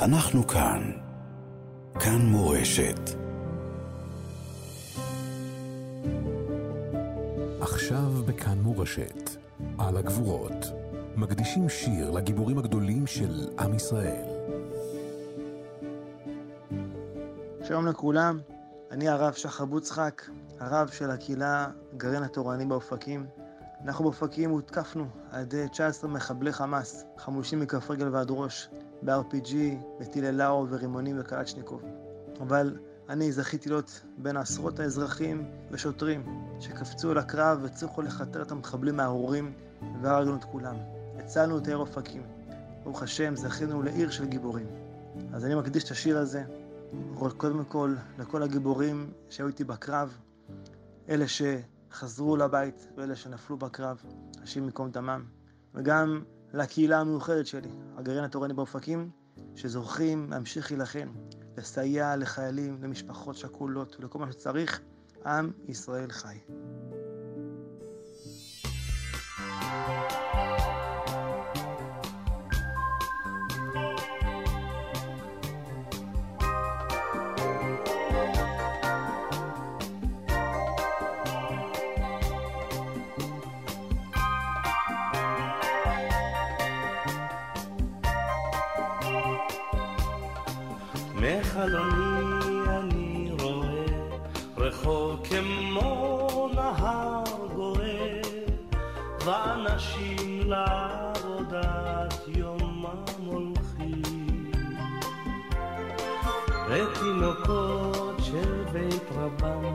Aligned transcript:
אנחנו 0.00 0.46
כאן. 0.46 0.92
כאן 1.94 2.26
מורשת. 2.26 3.00
עכשיו 7.60 8.12
בכאן 8.26 8.58
מורשת, 8.58 9.30
על 9.78 9.96
הגבורות, 9.96 10.66
מקדישים 11.16 11.68
שיר 11.68 12.10
לגיבורים 12.10 12.58
הגדולים 12.58 13.06
של 13.06 13.48
עם 13.58 13.74
ישראל. 13.74 14.24
שלום 17.64 17.86
לכולם, 17.86 18.38
אני 18.90 19.08
הרב 19.08 19.32
שחר 19.32 19.64
בוצחק, 19.64 20.22
הרב 20.60 20.88
של 20.88 21.10
הקהילה 21.10 21.66
גרעין 21.96 22.22
התורני 22.22 22.64
באופקים. 22.66 23.26
אנחנו 23.84 24.04
באופקים 24.04 24.50
הותקפנו 24.50 25.06
על 25.30 25.40
ידי 25.40 25.68
19 25.68 26.10
מחבלי 26.10 26.52
חמאס, 26.52 27.04
חמושים 27.18 27.60
מכף 27.60 27.90
רגל 27.90 28.08
ועד 28.08 28.26
ראש, 28.30 28.68
ב-RPG, 29.02 29.54
בטילי 30.00 30.32
לאו 30.32 30.66
ורימונים 30.70 31.16
וקלצ'ניקוב. 31.20 31.82
אבל 32.40 32.76
אני 33.08 33.32
זכיתי 33.32 33.68
להיות 33.68 34.00
בין 34.18 34.36
עשרות 34.36 34.80
האזרחים 34.80 35.50
ושוטרים 35.70 36.22
שקפצו 36.60 37.14
לקרב 37.14 37.58
והצליחו 37.62 38.02
לכתר 38.02 38.42
את 38.42 38.50
המחבלים 38.50 39.00
הארורים 39.00 39.52
והרגנו 40.02 40.36
את 40.36 40.44
כולם. 40.44 40.76
הצלנו 41.18 41.58
את 41.58 41.66
העיר 41.66 41.78
אופקים. 41.78 42.22
ברוך 42.84 43.02
השם, 43.02 43.36
זכינו 43.36 43.82
לעיר 43.82 44.10
של 44.10 44.26
גיבורים. 44.26 44.66
אז 45.32 45.44
אני 45.44 45.54
מקדיש 45.54 45.84
את 45.84 45.90
השיר 45.90 46.18
הזה, 46.18 46.44
קודם 47.36 47.64
כל 47.64 47.94
לכל 48.18 48.42
הגיבורים 48.42 49.10
שהיו 49.30 49.46
איתי 49.46 49.64
בקרב, 49.64 50.18
אלה 51.08 51.24
שחזרו 51.28 52.36
לבית 52.36 52.88
ואלה 52.96 53.16
שנפלו 53.16 53.56
בקרב, 53.56 54.02
השם 54.42 54.64
ייקום 54.64 54.90
דמם, 54.90 55.24
וגם 55.74 56.22
לקהילה 56.54 57.00
המיוחדת 57.00 57.46
שלי, 57.46 57.68
הגרעין 57.96 58.24
התורני 58.24 58.54
באופקים, 58.54 59.10
שזוכים 59.54 60.30
להמשיך 60.30 60.72
להילחם, 60.72 61.08
לסייע 61.56 62.16
לחיילים, 62.16 62.82
למשפחות 62.82 63.36
שכולות 63.36 63.96
ולכל 64.00 64.18
מה 64.18 64.32
שצריך, 64.32 64.80
עם 65.26 65.50
ישראל 65.68 66.10
חי. 66.10 66.38
מחלוני 91.28 92.60
אני 92.68 93.30
רואה 93.40 93.84
רחוב 94.56 95.26
כמו 95.28 96.50
נהר 96.54 97.24
גואה 97.54 98.20
ואנשים 99.24 100.50
לעבודת 100.50 102.14
יומם 102.28 103.04
הולכים. 103.26 104.02
ותינוקות 106.68 108.20
של 108.22 108.64
בית 108.72 109.02
רבם 109.14 109.74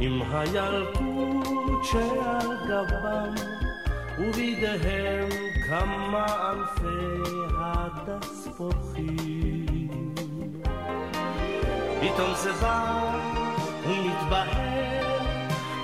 עם 0.00 0.22
הילקוט 0.30 1.84
שעל 1.84 2.56
גבם 2.68 3.34
ובידיהם 4.18 5.28
כמה 5.68 6.26
אלפי 6.50 7.22
הדס 7.58 8.48
פורחים 8.56 9.59
פתאום 12.00 12.34
זה 12.34 12.52
בא 12.52 13.12
ומתבהר, 13.86 15.18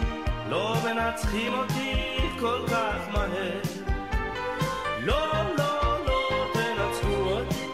לא 0.49 0.75
מנצחים 0.83 1.53
אותי 1.53 2.17
כל 2.39 2.59
כך 2.67 3.13
מהר. 3.13 3.61
לא, 5.03 5.31
לא, 5.57 6.05
לא 6.07 6.47
תנצחו 6.53 7.31
אותי, 7.31 7.67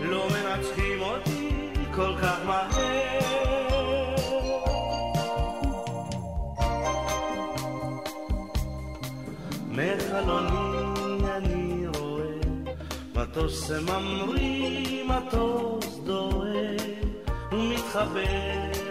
לא 0.00 0.28
מנצחים 0.30 1.00
אותי 1.00 1.48
כל 1.94 2.14
כך 2.22 2.36
מהר. 2.46 2.91
מחלוני 9.82 11.30
אני 11.36 11.86
רואה 11.98 12.34
מטוס 13.14 13.70
ממריא, 13.70 15.04
מטוס 15.04 15.98
דוהה 16.04 16.76
ומתחבא 17.52 18.20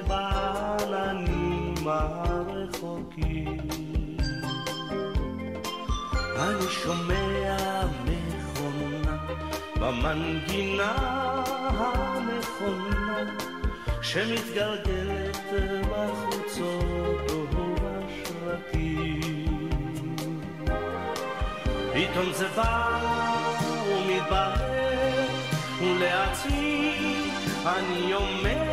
בעננים 0.07 1.87
הרחוקים. 1.87 3.57
אני 6.39 6.67
שומע 6.69 7.85
מכונה 8.05 9.17
במנגינה 9.75 10.93
הנכונה 11.77 13.25
שמתגלגלת 14.01 15.37
בחוצות 15.89 17.31
ובשרתים. 17.53 18.91
פתאום 22.01 22.33
זה 22.33 22.47
בא 22.55 22.99
ומתבהר, 23.87 25.27
ולעצמי 25.81 26.95
אני 27.65 28.13
אומר, 28.13 28.63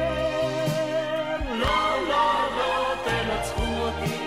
לא, 1.51 2.09
לא, 2.09 2.33
לא 2.57 2.95
תנצחו 3.05 3.63
אותי, 3.79 4.19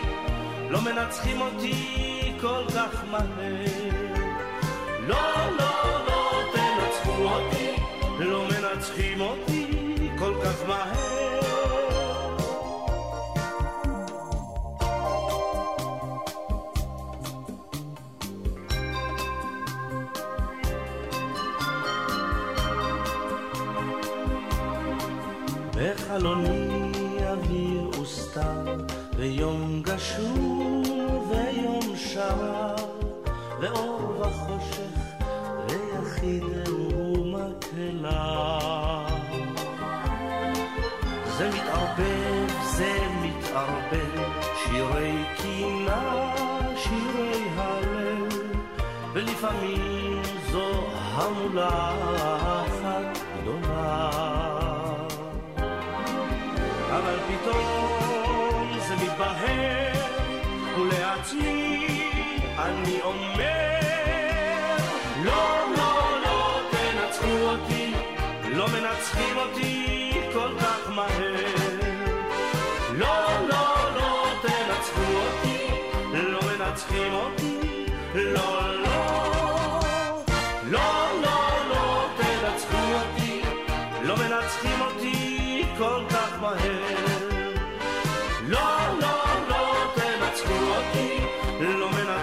לא 0.70 0.82
מנצחים 0.82 1.42
אותי 1.42 2.34
כל 2.42 2.64
כך 2.76 3.04
מהר. 3.12 3.66
לא, 5.08 5.22
לא, 5.60 6.06
לא 6.08 6.42
תנצחו 6.54 7.24
אותי, 7.24 7.72
לא 8.20 8.46
מנצחים 8.46 9.22
אותי 9.22 9.68
כל 10.20 10.34
כך 10.44 10.68
מהר. 10.68 11.11
בחלוני 26.12 26.92
אוויר 27.30 28.02
וסתר, 28.02 28.76
ויום 29.16 29.82
גשור 29.84 30.84
ויום 31.30 31.96
שרר, 31.96 32.76
ואור 33.62 34.20
וחושך, 34.20 35.24
ויחיד 35.68 36.44
ומקהלה. 37.14 38.28
זה 41.38 41.50
מתערבב, 41.50 42.48
זה 42.76 42.98
מתערבב, 43.22 44.22
שירי 44.64 45.24
קינה, 45.38 46.34
שירי 46.76 47.44
הלב, 47.56 48.34
ולפעמים 49.14 50.22
זו 50.52 50.72
המולה 50.92 51.92
מתבהר, 59.22 59.94
ולעצמי 60.78 61.88
אני 62.58 63.02
אומר, 63.02 63.61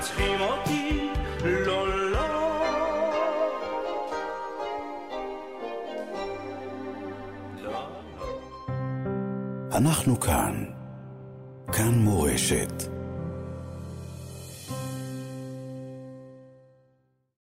מנצחים 0.08 0.40
אותי, 0.40 1.10
לא, 1.44 1.88
לא. 2.10 2.18
אנחנו 9.72 10.20
כאן. 10.20 10.64
כאן 11.72 11.94
מורשת. 11.94 12.97